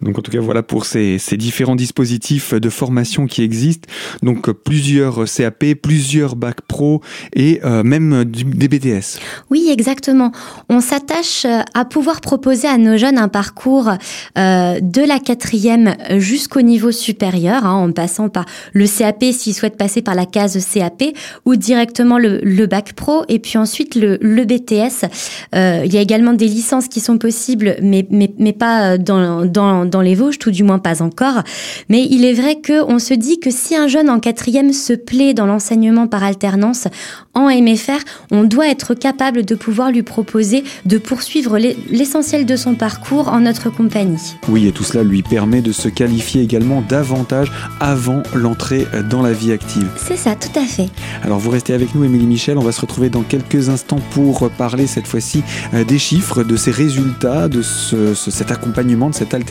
Donc 0.00 0.18
en 0.18 0.22
tout 0.22 0.30
cas 0.30 0.40
voilà 0.40 0.62
pour 0.62 0.86
ces, 0.86 1.18
différents 1.32 1.76
dispositifs 1.76 2.54
de 2.54 2.68
formation 2.68 3.26
qui 3.26 3.42
existent. 3.42 3.88
Donc 4.22 4.50
plusieurs 4.50 5.24
CAP, 5.24 5.74
plusieurs 5.80 6.36
bac 6.36 6.60
pro 6.62 7.00
et 7.34 7.60
euh, 7.64 7.82
même 7.82 8.24
des 8.24 8.68
BTS. 8.68 9.18
Oui 9.50 9.68
exactement. 9.70 10.32
On 10.68 10.80
s'attache 10.80 11.46
à 11.74 11.84
pouvoir 11.84 12.20
proposer 12.20 12.68
à 12.68 12.78
nos 12.78 12.96
jeunes 12.96 13.18
un 13.18 13.28
parcours 13.28 13.90
euh, 14.38 14.80
de 14.80 15.02
la 15.02 15.18
quatrième 15.18 15.94
jusqu'au 16.16 16.62
niveau 16.62 16.92
supérieur, 16.92 17.64
hein, 17.64 17.74
en 17.74 17.92
passant 17.92 18.28
par 18.28 18.44
le 18.72 18.86
CAP 18.86 19.24
s'ils 19.32 19.54
souhaitent 19.54 19.76
passer 19.76 20.02
par 20.02 20.14
la 20.14 20.26
case 20.26 20.58
CAP 20.72 21.02
ou 21.44 21.56
directement 21.56 22.18
le, 22.18 22.66
bac 22.66 22.92
pro 22.94 23.24
et 23.28 23.38
puis 23.38 23.58
ensuite 23.58 23.96
le, 23.96 24.18
BTS. 24.44 25.06
Euh, 25.54 25.82
il 25.84 25.92
y 25.92 25.98
a 25.98 26.00
également 26.00 26.32
des 26.32 26.48
licences 26.48 26.88
qui 26.88 27.00
sont 27.00 27.18
possibles 27.18 27.76
mais, 27.82 28.06
mais, 28.10 28.32
mais 28.38 28.52
pas 28.52 28.98
dans 28.98 29.46
dans, 29.52 30.00
les 30.00 30.14
Vosges, 30.14 30.38
tout 30.38 30.50
du 30.50 30.64
moins 30.64 30.78
pas 30.78 31.02
encore. 31.02 31.42
Mais 31.88 32.06
il 32.10 32.24
est 32.24 32.34
vrai 32.34 32.60
qu'on 32.60 32.98
se 32.98 33.14
dit 33.14 33.38
que 33.38 33.50
si 33.50 33.76
un 33.76 33.88
jeune 33.88 34.10
en 34.10 34.18
quatrième 34.18 34.72
se 34.72 34.92
plaît 34.92 35.34
dans 35.34 35.46
l'enseignement 35.46 36.06
par 36.06 36.24
alternance 36.24 36.88
en 37.34 37.48
MFR, 37.48 38.00
on 38.30 38.44
doit 38.44 38.68
être 38.68 38.94
capable 38.94 39.44
de 39.44 39.54
pouvoir 39.54 39.90
lui 39.90 40.02
proposer 40.02 40.64
de 40.84 40.98
poursuivre 40.98 41.58
l'essentiel 41.90 42.46
de 42.46 42.56
son 42.56 42.74
parcours 42.74 43.28
en 43.28 43.40
notre 43.40 43.70
compagnie. 43.70 44.36
Oui, 44.48 44.66
et 44.66 44.72
tout 44.72 44.84
cela 44.84 45.02
lui 45.02 45.22
permet 45.22 45.62
de 45.62 45.72
se 45.72 45.88
qualifier 45.88 46.42
également 46.42 46.82
davantage 46.88 47.50
avant 47.80 48.22
l'entrée 48.34 48.86
dans 49.08 49.22
la 49.22 49.32
vie 49.32 49.52
active. 49.52 49.88
C'est 49.96 50.16
ça, 50.16 50.34
tout 50.34 50.58
à 50.58 50.64
fait. 50.64 50.88
Alors 51.22 51.38
vous 51.38 51.50
restez 51.50 51.74
avec 51.74 51.94
nous, 51.94 52.04
Émilie 52.04 52.26
Michel, 52.26 52.58
on 52.58 52.62
va 52.62 52.72
se 52.72 52.80
retrouver 52.80 53.08
dans 53.08 53.22
quelques 53.22 53.68
instants 53.68 54.00
pour 54.10 54.50
parler 54.50 54.86
cette 54.86 55.06
fois-ci 55.06 55.42
euh, 55.74 55.84
des 55.84 55.98
chiffres, 55.98 56.42
de 56.42 56.56
ces 56.56 56.70
résultats, 56.70 57.48
de 57.48 57.62
cet 57.62 58.50
accompagnement, 58.50 59.10
de 59.10 59.14
cette 59.14 59.34
alternance. 59.34 59.41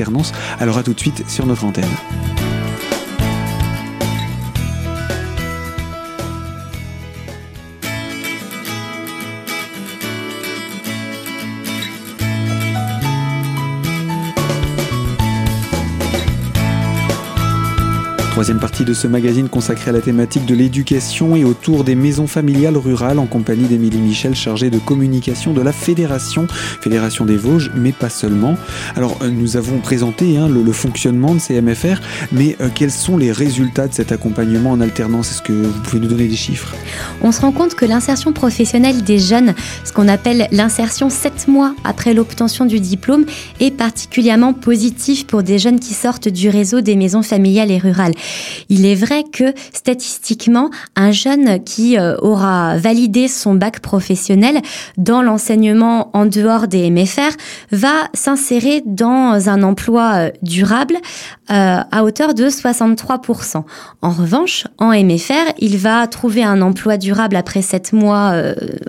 Alors 0.60 0.78
à 0.78 0.84
tout 0.84 0.94
de 0.94 1.00
suite 1.00 1.30
sur 1.30 1.46
notre 1.46 1.66
antenne. 1.66 1.86
Troisième 18.42 18.60
partie 18.60 18.86
de 18.86 18.96
ce 18.96 19.06
magazine 19.06 19.50
consacré 19.50 19.92
à 19.92 19.94
la 19.94 20.02
thématique 20.02 20.48
de 20.48 20.56
l'éducation 20.56 21.36
et 21.36 21.46
autour 21.46 21.84
des 21.84 21.94
maisons 21.94 22.26
familiales 22.26 22.76
rurales 22.76 23.20
en 23.20 23.28
compagnie 23.28 23.66
d'Émilie 23.66 24.00
Michel, 24.00 24.34
chargée 24.34 24.72
de 24.72 24.80
communication 24.80 25.54
de 25.54 25.62
la 25.62 25.72
Fédération, 25.72 26.48
Fédération 26.50 27.24
des 27.26 27.38
Vosges, 27.38 27.70
mais 27.76 27.92
pas 27.92 28.10
seulement. 28.10 28.58
Alors, 28.96 29.20
euh, 29.22 29.30
nous 29.30 29.58
avons 29.58 29.78
présenté 29.78 30.40
hein, 30.40 30.50
le, 30.50 30.72
fonctionnement 30.72 31.36
de 31.36 31.40
ces 31.40 31.62
MFR, 31.62 32.02
mais 32.32 32.58
euh, 32.62 32.70
quels 32.74 32.90
sont 32.90 33.16
les 33.16 33.32
résultats 33.32 33.88
de 33.88 33.94
cet 33.94 34.12
accompagnement 34.12 34.72
en 34.72 34.82
alternance? 34.82 35.30
Est-ce 35.30 35.44
que 35.44 35.54
vous 35.54 35.80
pouvez 35.84 36.00
nous 36.00 36.08
donner 36.08 36.28
des 36.28 36.36
chiffres? 36.36 36.74
On 37.22 37.32
se 37.32 37.42
rend 37.42 37.52
compte 37.52 37.76
que 37.76 37.86
l'insertion 37.86 38.34
professionnelle 38.34 39.04
des 39.04 39.20
jeunes, 39.20 39.54
ce 39.84 39.94
qu'on 39.94 40.08
appelle 40.08 40.48
l'insertion 40.52 41.12
7 41.12 41.48
mois 41.48 41.76
après 41.84 42.16
l'obtention 42.16 42.66
du 42.66 42.80
diplôme, 42.80 43.26
est 43.60 43.70
particulièrement 43.70 44.54
positive 44.54 45.28
pour 45.28 45.44
des 45.44 45.60
jeunes 45.60 45.80
qui 45.80 45.94
sortent 45.94 46.28
du 46.28 46.50
réseau 46.50 46.82
des 46.82 46.96
maisons 46.96 47.22
familiales 47.22 47.70
et 47.70 47.78
rurales. 47.78 48.16
Il 48.70 48.86
est 48.86 48.96
vrai 48.96 49.24
que 49.24 49.54
statistiquement, 49.74 50.70
un 50.96 51.12
jeune 51.12 51.64
qui 51.64 51.98
euh, 51.98 52.16
aura 52.22 52.78
validé 52.78 53.28
son 53.28 53.56
bac 53.56 53.80
professionnel 53.80 54.62
dans 54.98 55.22
l'enseignement 55.22 56.10
en 56.14 56.26
dehors 56.26 56.68
des 56.68 56.90
MFR 56.90 57.36
va 57.72 58.10
s'insérer 58.14 58.82
dans 58.86 59.50
un 59.50 59.64
emploi 59.64 60.12
euh, 60.14 60.30
durable 60.42 60.96
euh, 61.50 61.80
à 61.92 62.04
hauteur 62.04 62.34
de 62.34 62.48
63%. 62.48 63.64
En 64.02 64.10
revanche, 64.10 64.68
en 64.78 64.92
MFR, 64.92 65.54
il 65.60 65.78
va 65.78 66.08
trouver 66.08 66.44
un 66.44 66.62
emploi 66.62 66.98
durable 66.98 67.36
après 67.36 67.62
7 67.62 67.94
mois 67.94 68.34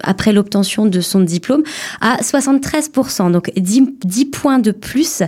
après 0.03 0.33
l'obtention 0.33 0.87
de 0.87 1.01
son 1.01 1.21
diplôme 1.21 1.63
à 2.01 2.19
73%, 2.19 3.33
donc 3.33 3.51
10, 3.57 3.83
10 4.05 4.25
points 4.27 4.59
de 4.59 4.71
plus. 4.71 5.23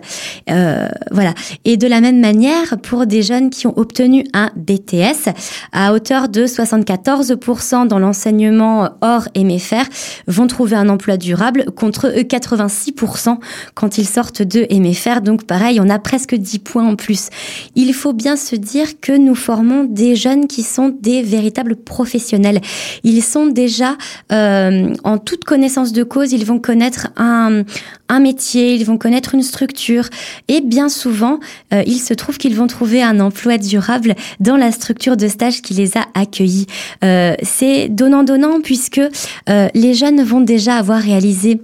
voilà. 0.46 1.34
Et 1.64 1.76
de 1.76 1.86
la 1.86 2.00
même 2.00 2.20
manière, 2.20 2.78
pour 2.82 3.06
des 3.06 3.22
jeunes 3.22 3.50
qui 3.50 3.66
ont 3.66 3.76
obtenu 3.76 3.93
obtenu 3.94 4.24
un 4.32 4.50
BTS 4.56 5.30
à 5.72 5.92
hauteur 5.92 6.28
de 6.28 6.46
74% 6.46 7.86
dans 7.86 8.00
l'enseignement 8.00 8.90
hors 9.02 9.28
MFR 9.36 9.84
vont 10.26 10.48
trouver 10.48 10.74
un 10.74 10.88
emploi 10.88 11.16
durable 11.16 11.66
contre 11.76 12.08
86% 12.08 13.38
quand 13.74 13.96
ils 13.96 14.08
sortent 14.08 14.42
de 14.42 14.66
MFR. 14.68 15.20
Donc 15.20 15.44
pareil, 15.44 15.78
on 15.80 15.88
a 15.88 16.00
presque 16.00 16.34
10 16.34 16.58
points 16.58 16.84
en 16.84 16.96
plus. 16.96 17.28
Il 17.76 17.94
faut 17.94 18.12
bien 18.12 18.34
se 18.34 18.56
dire 18.56 19.00
que 19.00 19.12
nous 19.12 19.36
formons 19.36 19.84
des 19.84 20.16
jeunes 20.16 20.48
qui 20.48 20.64
sont 20.64 20.92
des 21.00 21.22
véritables 21.22 21.76
professionnels. 21.76 22.60
Ils 23.04 23.22
sont 23.22 23.46
déjà 23.46 23.96
euh, 24.32 24.92
en 25.04 25.18
toute 25.18 25.44
connaissance 25.44 25.92
de 25.92 26.02
cause, 26.02 26.32
ils 26.32 26.44
vont 26.44 26.58
connaître 26.58 27.08
un, 27.16 27.62
un 28.08 28.18
métier, 28.18 28.74
ils 28.74 28.84
vont 28.84 28.98
connaître 28.98 29.36
une 29.36 29.44
structure 29.44 30.08
et 30.48 30.60
bien 30.62 30.88
souvent, 30.88 31.38
euh, 31.72 31.84
il 31.86 32.00
se 32.00 32.12
trouve 32.12 32.38
qu'ils 32.38 32.56
vont 32.56 32.66
trouver 32.66 33.00
un 33.00 33.20
emploi 33.20 33.56
durable 33.56 33.83
dans 34.40 34.56
la 34.56 34.72
structure 34.72 35.16
de 35.16 35.28
stage 35.28 35.62
qui 35.62 35.74
les 35.74 35.96
a 35.96 36.06
accueillis. 36.14 36.66
Euh, 37.04 37.34
c'est 37.42 37.88
donnant-donnant 37.88 38.60
puisque 38.62 39.00
euh, 39.48 39.68
les 39.74 39.94
jeunes 39.94 40.22
vont 40.22 40.40
déjà 40.40 40.76
avoir 40.76 41.00
réalisé 41.00 41.60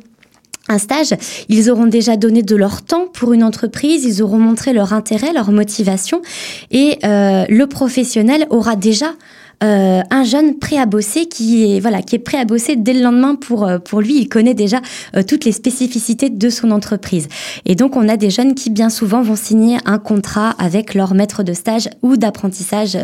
un 0.69 0.79
stage, 0.79 1.15
ils 1.49 1.69
auront 1.69 1.87
déjà 1.87 2.17
donné 2.17 2.43
de 2.43 2.55
leur 2.55 2.83
temps 2.83 3.07
pour 3.12 3.33
une 3.33 3.43
entreprise, 3.43 4.05
ils 4.05 4.23
auront 4.23 4.39
montré 4.39 4.73
leur 4.73 4.93
intérêt, 4.93 5.33
leur 5.33 5.50
motivation, 5.50 6.23
et 6.71 6.99
le 7.03 7.65
professionnel 7.65 8.47
aura 8.50 8.77
déjà 8.77 9.15
euh, 9.62 10.00
un 10.11 10.25
jeune 10.25 10.59
prêt 10.59 10.79
à 10.79 10.87
bosser 10.87 11.26
qui 11.26 11.76
est 11.76 11.81
voilà 11.81 12.00
qui 12.00 12.17
est 12.17 12.21
prêt 12.21 12.38
à 12.38 12.45
bosser 12.47 12.76
dès 12.76 12.95
le 12.95 13.02
lendemain 13.02 13.35
pour 13.35 13.67
euh, 13.67 13.79
pour 13.79 14.00
lui. 14.00 14.19
Il 14.19 14.29
connaît 14.29 14.55
déjà 14.55 14.81
euh, 15.17 15.23
toutes 15.23 15.45
les 15.45 15.52
spécificités 15.52 16.31
de 16.31 16.50
son 16.50 16.71
entreprise. 16.71 17.29
Et 17.67 17.75
donc 17.75 17.97
on 17.97 18.09
a 18.09 18.17
des 18.17 18.31
jeunes 18.31 18.55
qui 18.55 18.71
bien 18.71 18.88
souvent 18.88 19.21
vont 19.21 19.37
signer 19.37 19.79
un 19.85 19.99
contrat 19.99 20.55
avec 20.59 20.95
leur 20.95 21.14
maître 21.14 21.43
de 21.43 21.52
stage 21.52 21.88
ou 22.02 22.17
d'apprentissage 22.17 22.97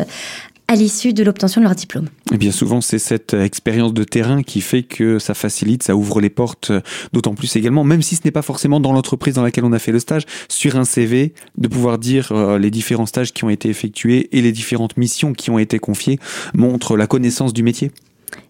à 0.67 0.75
l'issue 0.75 1.13
de 1.13 1.23
l'obtention 1.23 1.61
de 1.61 1.65
leur 1.65 1.75
diplôme. 1.75 2.07
Et 2.33 2.37
bien 2.37 2.51
souvent, 2.51 2.81
c'est 2.81 2.99
cette 2.99 3.33
expérience 3.33 3.93
de 3.93 4.03
terrain 4.03 4.43
qui 4.43 4.61
fait 4.61 4.83
que 4.83 5.17
ça 5.17 5.33
facilite, 5.33 5.83
ça 5.83 5.95
ouvre 5.95 6.19
les 6.19 6.29
portes, 6.29 6.71
d'autant 7.13 7.35
plus 7.35 7.55
également, 7.55 7.83
même 7.83 8.01
si 8.01 8.15
ce 8.15 8.21
n'est 8.25 8.31
pas 8.31 8.41
forcément 8.41 8.79
dans 8.79 8.91
l'entreprise 8.91 9.35
dans 9.35 9.43
laquelle 9.43 9.65
on 9.65 9.71
a 9.71 9.79
fait 9.79 9.93
le 9.93 9.99
stage, 9.99 10.23
sur 10.49 10.75
un 10.75 10.83
CV, 10.83 11.33
de 11.57 11.67
pouvoir 11.67 11.97
dire 11.97 12.31
euh, 12.31 12.59
les 12.59 12.71
différents 12.71 13.05
stages 13.05 13.33
qui 13.33 13.43
ont 13.45 13.49
été 13.49 13.69
effectués 13.69 14.29
et 14.37 14.41
les 14.41 14.51
différentes 14.51 14.97
missions 14.97 15.33
qui 15.33 15.49
ont 15.49 15.59
été 15.59 15.79
confiées 15.79 16.19
montrent 16.53 16.97
la 16.97 17.07
connaissance 17.07 17.53
du 17.53 17.63
métier. 17.63 17.91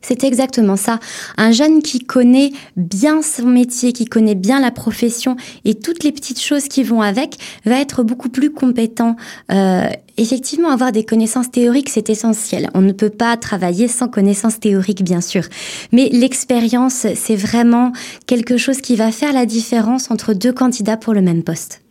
C'est 0.02 0.24
exactement 0.24 0.78
ça. 0.78 1.00
Un 1.38 1.52
jeune 1.52 1.82
qui 1.82 2.00
connaît 2.00 2.52
bien 2.78 3.22
son 3.22 3.48
métier, 3.48 3.92
qui 3.94 4.06
connaît 4.06 4.36
bien 4.36 4.60
la 4.60 4.72
profession 4.72 5.36
et 5.66 5.76
toutes 5.76 6.04
les 6.04 6.12
petites 6.12 6.42
choses 6.42 6.68
qui 6.68 6.84
vont 6.84 7.02
avec, 7.02 7.38
va 7.66 7.80
être 7.80 8.04
beaucoup 8.04 8.30
plus 8.30 8.52
compétent. 8.52 9.16
Euh, 9.52 9.90
effectivement, 10.18 10.70
avoir 10.70 10.92
des 10.92 11.04
connaissances 11.04 11.52
théoriques, 11.52 11.90
c'est 11.90 12.10
essentiel. 12.10 12.70
On 12.74 12.82
ne 12.82 12.94
peut 12.94 13.10
pas 13.10 13.36
travailler 13.38 13.88
sans 13.88 14.08
connaissances 14.08 14.60
théoriques, 14.60 15.04
bien 15.04 15.22
sûr. 15.22 15.44
Mais 15.92 16.10
l'expérience, 16.12 17.06
c'est 17.16 17.36
vraiment 17.36 17.92
quelque 18.28 18.58
chose 18.58 18.82
qui 18.82 18.96
va 18.96 19.12
faire 19.12 19.34
la 19.34 19.46
différence 19.46 20.10
entre 20.10 20.34
deux 20.34 20.54
candidats 20.54 20.98
pour 20.98 21.14
le 21.14 21.22
même 21.22 21.44
poste. 21.44 21.82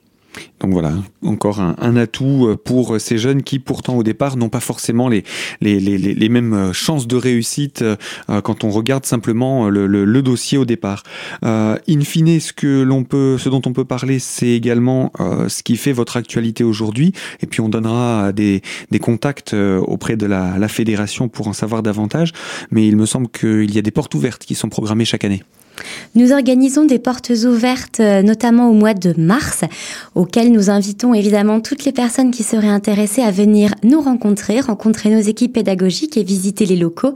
Donc 0.60 0.72
voilà, 0.72 0.92
encore 1.24 1.60
un, 1.60 1.96
atout 1.96 2.46
euh, 2.46 2.56
pour 2.56 2.98
ces 3.00 3.18
jeunes 3.18 3.42
qui 3.42 3.58
pourtant 3.58 3.96
au 3.96 4.02
départ 4.02 4.36
n'ont 4.36 4.48
pas 4.48 4.60
forcément 4.60 5.08
les, 5.08 5.22
les, 5.60 5.78
les, 5.80 5.98
les, 5.98 6.28
mêmes 6.28 6.54
euh, 6.54 6.72
chances 6.72 7.06
de 7.06 7.16
réussite 7.16 7.82
euh, 7.82 7.96
quand 8.42 8.64
on 8.64 8.70
regarde 8.70 9.04
simplement 9.04 9.68
le, 9.68 9.86
le, 9.86 10.22
dossier 10.22 10.58
au 10.58 10.64
départ. 10.64 11.02
in 11.42 12.00
fine, 12.02 12.40
ce, 12.40 12.52
que 12.52 12.82
l'on 12.82 13.04
peut, 13.04 13.36
ce 13.38 13.48
dont 13.48 13.62
on 13.66 13.72
peut 13.72 13.84
parler, 13.84 14.18
c'est 14.18 14.48
également 14.48 15.12
ce 15.46 15.62
qui 15.62 15.76
fait 15.76 15.92
votre 15.92 16.16
actualité 16.16 16.64
aujourd'hui. 16.64 17.12
Et 17.42 17.46
puis 17.46 17.60
on 17.60 17.68
donnera 17.68 18.32
des, 18.32 18.62
des 18.90 18.98
contacts 18.98 19.54
auprès 19.54 20.16
de 20.16 20.26
la, 20.26 20.58
la 20.58 20.68
fédération 20.68 21.28
pour 21.28 21.48
en 21.48 21.52
savoir 21.52 21.82
davantage. 21.82 22.32
Mais 22.70 22.88
il 22.88 22.96
me 22.96 23.06
semble 23.06 23.28
qu'il 23.28 23.72
y 23.72 23.78
a 23.78 23.82
des 23.82 23.90
portes 23.90 24.14
ouvertes 24.14 24.44
qui 24.44 24.54
sont 24.54 24.68
programmées 24.68 25.04
chaque 25.04 25.24
année. 25.24 25.42
Nous 26.14 26.32
organisons 26.32 26.84
des 26.84 26.98
portes 26.98 27.30
ouvertes, 27.44 28.00
euh, 28.00 28.22
notamment 28.22 28.70
au 28.70 28.72
mois 28.72 28.94
de 28.94 29.14
mars, 29.18 29.64
auxquelles 30.14 30.52
nous 30.52 30.70
invitons 30.70 31.14
évidemment 31.14 31.60
toutes 31.60 31.84
les 31.84 31.92
personnes 31.92 32.30
qui 32.30 32.42
seraient 32.42 32.68
intéressées 32.68 33.22
à 33.22 33.30
venir 33.30 33.74
nous 33.82 34.00
rencontrer, 34.00 34.60
rencontrer 34.60 35.10
nos 35.10 35.20
équipes 35.20 35.54
pédagogiques 35.54 36.16
et 36.16 36.22
visiter 36.22 36.66
les 36.66 36.76
locaux. 36.76 37.14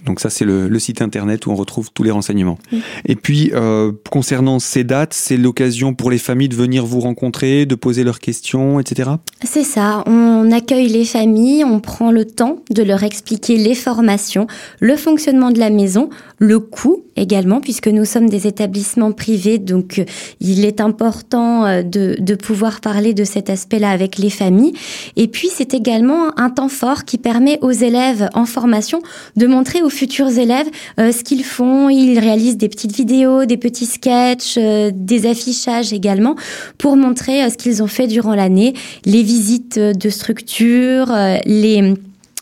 Donc 0.07 0.21
ça, 0.21 0.31
c'est 0.31 0.45
le, 0.45 0.79
site 0.79 1.03
internet 1.03 1.47
où 1.47 1.51
on 1.51 1.57
retrouve 1.57 1.91
tous 1.93 2.05
les 2.05 2.13
renseignements. 2.13 2.57
Et 3.05 3.17
puis, 3.17 3.51
euh, 3.53 3.91
concernant 4.11 4.61
ces 4.61 4.85
dates, 4.85 5.13
c'est 5.13 5.37
l'occasion 5.37 5.93
pour 5.93 6.11
les 6.11 6.19
familles 6.19 6.49
de 6.49 6.55
venir 6.55 6.87
vous 6.87 7.01
rencontrer, 7.01 7.67
de 7.67 7.75
poser 7.75 8.05
leurs 8.05 8.21
questions, 8.21 8.79
etc. 8.79 9.11
C'est 9.43 9.65
ça. 9.65 10.05
On 10.07 10.53
accueille 10.53 10.89
les 10.89 11.05
familles, 11.05 11.65
on 11.65 11.81
prend 11.81 12.13
le 12.13 12.25
temps 12.25 12.59
de 12.71 12.83
leur 12.85 13.03
expliquer 13.03 13.57
les 13.57 13.75
formations, 13.75 14.47
le 14.79 14.97
fonctionnement 14.97 15.51
de 15.51 15.59
la 15.59 15.71
maison, 15.71 16.11
le 16.39 16.61
coût 16.61 17.03
également, 17.17 17.61
puisque 17.61 17.89
nous 17.89 18.05
sommes 18.05 18.29
des 18.29 18.47
établissements 18.47 19.11
privés, 19.11 19.59
donc 19.59 19.99
euh, 19.99 20.05
il 20.41 20.65
est 20.65 20.81
important 20.81 21.67
euh, 21.67 21.83
de, 21.83 22.17
de 22.21 22.35
pouvoir 22.37 22.81
parler 22.81 23.15
de 23.15 23.25
cet 23.25 23.51
aspect-là 23.51 23.91
avec 23.91 24.19
les 24.19 24.31
familles. 24.31 24.75
Et 25.17 25.27
puis, 25.27 25.49
c'est 25.53 25.75
également 25.75 26.39
un 26.39 26.51
temps 26.51 26.69
fort 26.69 27.05
qui 27.05 27.19
permet 27.19 27.59
aux 27.63 27.73
élèves 27.73 28.29
en 28.35 28.45
formation 28.45 29.03
de 29.37 29.47
montrer 29.49 29.83
aux 29.83 29.89
futurs 29.99 30.39
élèves 30.39 30.69
euh, 30.99 31.13
ce 31.13 31.25
qu'ils 31.25 31.45
font. 31.45 31.89
Ils 31.89 32.19
réalisent 32.19 32.57
des 32.57 32.69
petites 32.69 32.95
vidéos, 32.95 33.45
des 33.45 33.57
petits 33.57 33.87
sketchs, 33.87 34.59
des 34.59 35.27
affichages 35.27 35.93
également 35.93 36.37
pour 36.79 36.97
montrer 36.97 37.49
ce 37.51 37.57
qu'ils 37.57 37.83
ont 37.83 37.87
fait 37.87 38.07
durant 38.07 38.35
l'année, 38.35 38.75
les 39.05 39.23
visites 39.23 39.79
de 39.79 40.11
structures, 40.11 41.13
les 41.45 41.95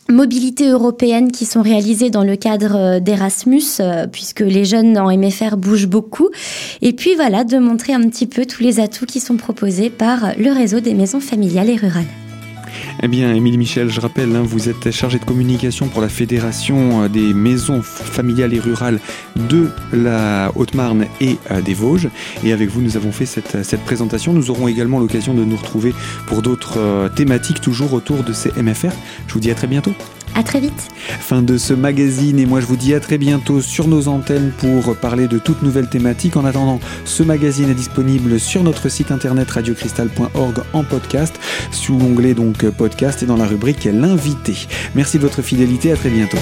mobilité 0.08 0.68
européenne 0.68 1.32
qui 1.32 1.44
sont 1.46 1.62
réalisées 1.62 2.10
dans 2.10 2.22
le 2.22 2.36
cadre 2.36 2.76
euh, 2.76 3.00
d'Erasmus, 3.00 3.80
euh, 3.80 4.06
puisque 4.06 4.40
les 4.40 4.64
jeunes 4.64 4.98
en 4.98 5.16
MFR 5.16 5.56
bougent 5.56 5.88
beaucoup. 5.88 6.30
Et 6.82 6.92
puis 6.92 7.14
voilà, 7.14 7.44
de 7.44 7.58
montrer 7.58 7.92
un 7.92 8.08
petit 8.08 8.26
peu 8.26 8.46
tous 8.46 8.62
les 8.62 8.80
atouts 8.80 9.06
qui 9.06 9.20
sont 9.20 9.36
proposés 9.36 9.90
par 9.90 10.32
le 10.38 10.52
réseau 10.52 10.80
des 10.80 10.94
maisons 10.94 11.20
familiales 11.20 11.70
et 11.70 11.76
rurales. 11.76 12.25
Eh 13.02 13.09
bien, 13.09 13.35
Émilie 13.35 13.59
Michel, 13.59 13.90
je 13.90 14.00
rappelle, 14.00 14.35
hein, 14.35 14.42
vous 14.42 14.68
êtes 14.68 14.90
chargée 14.90 15.18
de 15.18 15.25
communication 15.25 15.88
pour 15.88 16.00
la 16.00 16.09
Fédération 16.09 17.04
euh, 17.04 17.09
des 17.09 17.35
maisons 17.35 17.83
familiales 17.83 18.54
et 18.54 18.59
rurales 18.59 19.00
de 19.37 19.68
la 19.92 20.50
Haute-Marne 20.54 21.06
et 21.21 21.37
euh, 21.50 21.61
des 21.61 21.75
Vosges. 21.75 22.09
Et 22.42 22.52
avec 22.52 22.71
vous, 22.71 22.80
nous 22.80 22.97
avons 22.97 23.12
fait 23.12 23.26
cette, 23.26 23.62
cette 23.64 23.83
présentation. 23.83 24.33
Nous 24.33 24.50
aurons 24.50 24.68
également 24.68 24.99
l'occasion 24.99 25.35
de 25.35 25.45
nous 25.45 25.56
retrouver 25.56 25.95
pour 26.26 26.42
d'autres 26.42 26.78
euh, 26.78 27.09
thématiques, 27.09 27.61
toujours 27.61 27.92
autour 27.92 28.23
de 28.23 28.33
ces 28.33 28.50
MFR. 28.61 28.92
Je 29.26 29.35
vous 29.35 29.40
dis 29.40 29.50
à 29.50 29.54
très 29.54 29.66
bientôt. 29.66 29.92
À 30.36 30.42
très 30.42 30.60
vite. 30.60 30.88
Fin 30.98 31.40
de 31.40 31.56
ce 31.56 31.72
magazine 31.72 32.38
et 32.38 32.44
moi 32.44 32.60
je 32.60 32.66
vous 32.66 32.76
dis 32.76 32.92
à 32.92 33.00
très 33.00 33.16
bientôt 33.16 33.62
sur 33.62 33.88
nos 33.88 34.06
antennes 34.06 34.52
pour 34.58 34.94
parler 34.94 35.28
de 35.28 35.38
toutes 35.38 35.62
nouvelles 35.62 35.88
thématiques. 35.88 36.36
En 36.36 36.44
attendant, 36.44 36.78
ce 37.06 37.22
magazine 37.22 37.70
est 37.70 37.74
disponible 37.74 38.38
sur 38.38 38.62
notre 38.62 38.90
site 38.90 39.10
internet 39.10 39.50
radiocristal.org 39.50 40.62
en 40.74 40.84
podcast 40.84 41.40
sous 41.70 41.98
l'onglet 41.98 42.34
donc 42.34 42.68
podcast 42.68 43.22
et 43.22 43.26
dans 43.26 43.38
la 43.38 43.46
rubrique 43.46 43.88
l'invité. 43.90 44.54
Merci 44.94 45.16
de 45.16 45.22
votre 45.22 45.40
fidélité, 45.40 45.90
à 45.90 45.96
très 45.96 46.10
bientôt. 46.10 46.38